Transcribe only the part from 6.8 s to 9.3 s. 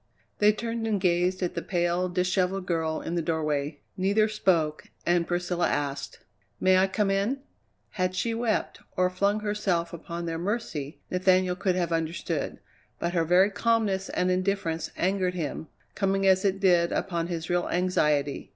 come in?" Had she wept, or